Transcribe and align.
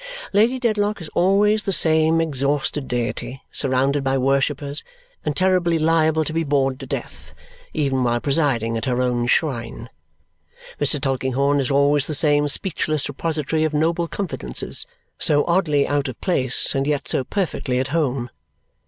Lady 0.33 0.57
Dedlock 0.57 0.99
is 0.99 1.09
always 1.09 1.61
the 1.61 1.71
same 1.71 2.19
exhausted 2.19 2.87
deity, 2.87 3.43
surrounded 3.51 4.03
by 4.03 4.17
worshippers, 4.17 4.83
and 5.23 5.35
terribly 5.35 5.77
liable 5.77 6.23
to 6.25 6.33
be 6.33 6.43
bored 6.43 6.79
to 6.79 6.87
death, 6.87 7.35
even 7.71 8.03
while 8.03 8.19
presiding 8.19 8.75
at 8.75 8.85
her 8.85 8.99
own 8.99 9.27
shrine. 9.27 9.91
Mr. 10.79 10.99
Tulkinghorn 10.99 11.59
is 11.59 11.69
always 11.69 12.07
the 12.07 12.15
same 12.15 12.47
speechless 12.47 13.07
repository 13.07 13.63
of 13.63 13.75
noble 13.75 14.07
confidences, 14.07 14.87
so 15.19 15.45
oddly 15.45 15.87
out 15.87 16.07
of 16.07 16.19
place 16.19 16.73
and 16.73 16.87
yet 16.87 17.07
so 17.07 17.23
perfectly 17.23 17.77
at 17.77 17.89
home. 17.89 18.31